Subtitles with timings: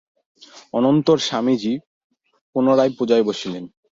[0.73, 1.73] অনন্তর স্বামীজী
[2.55, 3.63] পুনরায় পূজায় বসিলেন।